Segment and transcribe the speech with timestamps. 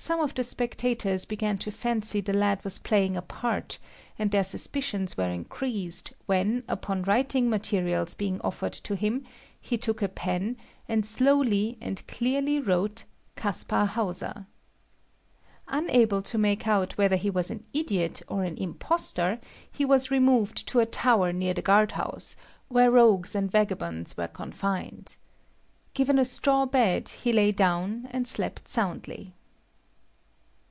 [0.00, 3.80] Some of the spectators began to fancy the lad was playing a part,
[4.16, 9.26] and their suspicions were increased when, upon writing materials being offered to him,
[9.60, 10.56] he took a pen,
[10.88, 13.02] and slowly and clearly wrote
[13.34, 14.46] "Kaspar Hauser."
[15.66, 19.40] Unable to make out whether he was an idiot or an impostor,
[19.72, 22.36] he was removed to a tower near the guard house,
[22.68, 25.16] where rogues and vagabonds were confined.
[25.92, 29.34] Given a straw bed, he lay down and slept soundly.